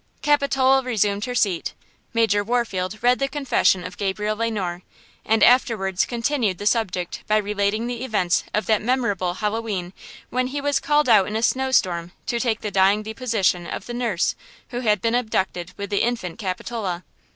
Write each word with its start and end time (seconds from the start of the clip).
Capitola 0.23 0.81
resumed 0.81 1.25
her 1.25 1.35
seat, 1.35 1.75
Major 2.11 2.43
Warfield 2.43 2.97
read 3.03 3.19
the 3.19 3.27
confession 3.27 3.83
of 3.83 3.99
Gabriel 3.99 4.35
Le 4.35 4.49
Noir, 4.49 4.81
and 5.23 5.43
afterwards 5.43 6.07
continued 6.07 6.57
the 6.57 6.65
subject 6.65 7.21
by 7.27 7.37
relating 7.37 7.85
the 7.85 8.03
events 8.03 8.43
of 8.51 8.65
that 8.65 8.81
memorable 8.81 9.35
Hallowe'en 9.35 9.93
when 10.31 10.47
he 10.47 10.59
was 10.59 10.79
called 10.79 11.07
out 11.07 11.27
in 11.27 11.35
a 11.35 11.43
snow 11.43 11.69
storm 11.69 12.13
to 12.25 12.39
take 12.39 12.61
the 12.61 12.71
dying 12.71 13.03
deposition 13.03 13.67
of 13.67 13.85
the 13.85 13.93
nurse 13.93 14.33
who 14.69 14.79
had 14.79 15.03
been 15.03 15.13
abducted 15.13 15.71
with 15.77 15.91
the 15.91 16.01
infant 16.01 16.39
Capitola. 16.39 17.03